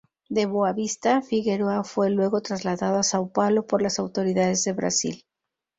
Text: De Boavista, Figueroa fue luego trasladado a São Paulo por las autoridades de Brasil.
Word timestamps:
De 0.29 0.47
Boavista, 0.47 1.21
Figueroa 1.21 1.83
fue 1.83 2.09
luego 2.09 2.41
trasladado 2.41 2.97
a 2.97 3.03
São 3.03 3.31
Paulo 3.31 3.67
por 3.67 3.83
las 3.83 3.99
autoridades 3.99 4.63
de 4.63 4.73
Brasil. 4.73 5.25